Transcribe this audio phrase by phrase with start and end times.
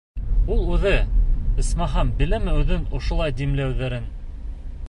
[0.53, 0.93] Ул үҙе,
[1.65, 4.13] исмаһам, беләме үҙен ошолай димләүҙәрен?